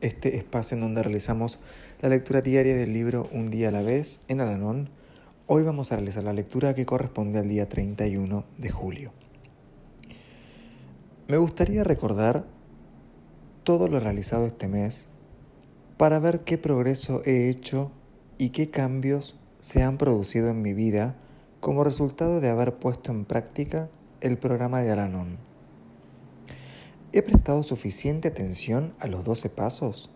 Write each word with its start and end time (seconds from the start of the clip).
este 0.00 0.36
espacio 0.36 0.74
en 0.74 0.80
donde 0.80 1.02
realizamos 1.02 1.58
la 2.00 2.08
lectura 2.08 2.40
diaria 2.40 2.76
del 2.76 2.92
libro 2.92 3.28
Un 3.32 3.50
día 3.50 3.68
a 3.68 3.72
la 3.72 3.82
vez 3.82 4.20
en 4.28 4.40
Alanón. 4.40 4.88
Hoy 5.46 5.62
vamos 5.62 5.92
a 5.92 5.96
realizar 5.96 6.24
la 6.24 6.32
lectura 6.32 6.74
que 6.74 6.86
corresponde 6.86 7.38
al 7.38 7.48
día 7.48 7.68
31 7.68 8.44
de 8.58 8.70
julio. 8.70 9.12
Me 11.28 11.36
gustaría 11.36 11.84
recordar 11.84 12.44
todo 13.64 13.88
lo 13.88 14.00
realizado 14.00 14.46
este 14.46 14.68
mes 14.68 15.08
para 15.96 16.18
ver 16.18 16.40
qué 16.40 16.58
progreso 16.58 17.22
he 17.24 17.48
hecho 17.50 17.92
y 18.38 18.50
qué 18.50 18.70
cambios 18.70 19.38
se 19.60 19.82
han 19.82 19.98
producido 19.98 20.48
en 20.48 20.62
mi 20.62 20.72
vida 20.72 21.16
como 21.60 21.84
resultado 21.84 22.40
de 22.40 22.48
haber 22.48 22.76
puesto 22.76 23.12
en 23.12 23.26
práctica 23.26 23.88
el 24.20 24.38
programa 24.38 24.80
de 24.80 24.92
Alanón. 24.92 25.49
¿He 27.12 27.22
prestado 27.22 27.64
suficiente 27.64 28.28
atención 28.28 28.94
a 29.00 29.08
los 29.08 29.24
12 29.24 29.50
pasos? 29.50 30.10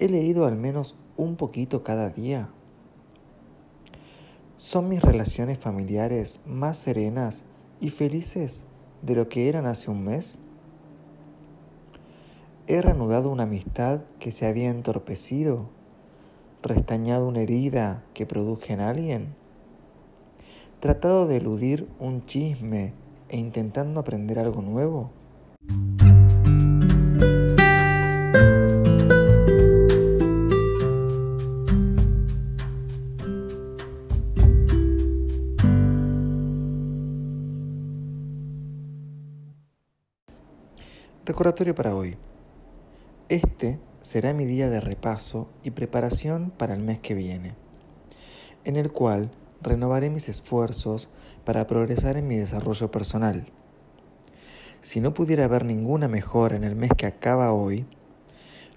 ¿He 0.00 0.08
leído 0.08 0.44
al 0.44 0.56
menos 0.56 0.96
un 1.16 1.36
poquito 1.36 1.84
cada 1.84 2.10
día? 2.10 2.50
¿Son 4.56 4.88
mis 4.88 5.00
relaciones 5.00 5.56
familiares 5.56 6.40
más 6.44 6.78
serenas 6.78 7.44
y 7.80 7.90
felices 7.90 8.64
de 9.02 9.14
lo 9.14 9.28
que 9.28 9.48
eran 9.48 9.66
hace 9.66 9.88
un 9.88 10.02
mes? 10.02 10.40
¿He 12.66 12.82
reanudado 12.82 13.30
una 13.30 13.44
amistad 13.44 14.00
que 14.18 14.32
se 14.32 14.46
había 14.46 14.68
entorpecido? 14.68 15.68
¿Restañado 16.60 17.28
una 17.28 17.42
herida 17.42 18.02
que 18.14 18.26
produje 18.26 18.72
en 18.72 18.80
alguien? 18.80 19.36
¿Tratado 20.80 21.28
de 21.28 21.36
eludir 21.36 21.88
un 22.00 22.26
chisme 22.26 22.94
e 23.28 23.36
intentando 23.36 24.00
aprender 24.00 24.38
algo 24.38 24.62
nuevo? 24.62 25.10
Recordatorio 41.24 41.74
para 41.74 41.94
hoy. 41.94 42.16
Este 43.28 43.78
será 44.00 44.32
mi 44.32 44.46
día 44.46 44.70
de 44.70 44.80
repaso 44.80 45.48
y 45.62 45.72
preparación 45.72 46.50
para 46.50 46.74
el 46.74 46.80
mes 46.80 47.00
que 47.00 47.12
viene, 47.12 47.54
en 48.64 48.76
el 48.76 48.90
cual 48.90 49.30
renovaré 49.60 50.10
mis 50.10 50.28
esfuerzos 50.28 51.10
para 51.44 51.66
progresar 51.66 52.16
en 52.16 52.28
mi 52.28 52.36
desarrollo 52.36 52.90
personal. 52.90 53.46
Si 54.80 55.00
no 55.00 55.14
pudiera 55.14 55.44
haber 55.44 55.64
ninguna 55.64 56.08
mejora 56.08 56.56
en 56.56 56.64
el 56.64 56.76
mes 56.76 56.90
que 56.96 57.06
acaba 57.06 57.52
hoy, 57.52 57.86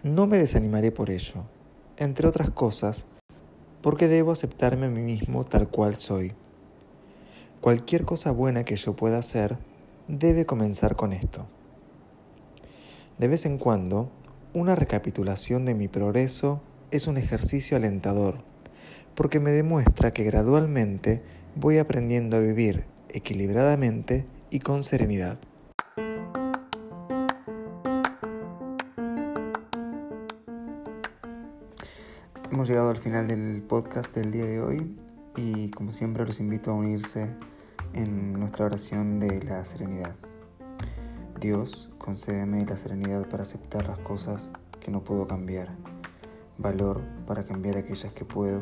no 0.03 0.25
me 0.25 0.37
desanimaré 0.37 0.91
por 0.91 1.11
ello, 1.11 1.43
entre 1.97 2.27
otras 2.27 2.49
cosas, 2.49 3.05
porque 3.81 4.07
debo 4.07 4.31
aceptarme 4.31 4.87
a 4.87 4.89
mí 4.89 5.01
mismo 5.01 5.43
tal 5.45 5.67
cual 5.69 5.95
soy. 5.95 6.33
Cualquier 7.61 8.05
cosa 8.05 8.31
buena 8.31 8.63
que 8.63 8.75
yo 8.75 8.95
pueda 8.95 9.19
hacer 9.19 9.57
debe 10.07 10.45
comenzar 10.45 10.95
con 10.95 11.13
esto. 11.13 11.45
De 13.19 13.27
vez 13.27 13.45
en 13.45 13.59
cuando, 13.59 14.09
una 14.53 14.75
recapitulación 14.75 15.65
de 15.65 15.75
mi 15.75 15.87
progreso 15.87 16.61
es 16.89 17.07
un 17.07 17.17
ejercicio 17.17 17.77
alentador 17.77 18.50
porque 19.15 19.39
me 19.39 19.51
demuestra 19.51 20.11
que 20.11 20.23
gradualmente 20.23 21.21
voy 21.55 21.77
aprendiendo 21.77 22.37
a 22.37 22.39
vivir 22.39 22.85
equilibradamente 23.09 24.25
y 24.49 24.59
con 24.59 24.83
serenidad. 24.83 25.39
Hemos 32.51 32.67
llegado 32.67 32.89
al 32.89 32.97
final 32.97 33.27
del 33.27 33.61
podcast 33.61 34.13
del 34.15 34.31
día 34.31 34.45
de 34.45 34.61
hoy 34.61 34.95
y 35.35 35.69
como 35.71 35.91
siempre 35.91 36.25
los 36.25 36.39
invito 36.39 36.71
a 36.71 36.73
unirse 36.73 37.29
en 37.93 38.33
nuestra 38.33 38.65
oración 38.65 39.19
de 39.19 39.41
la 39.43 39.63
serenidad. 39.65 40.15
Dios, 41.39 41.89
concédeme 41.97 42.65
la 42.65 42.77
serenidad 42.77 43.27
para 43.27 43.43
aceptar 43.43 43.87
las 43.87 43.99
cosas 43.99 44.51
que 44.79 44.91
no 44.91 45.03
puedo 45.03 45.27
cambiar, 45.27 45.69
valor 46.57 47.01
para 47.25 47.45
cambiar 47.45 47.77
aquellas 47.77 48.13
que 48.13 48.25
puedo 48.25 48.61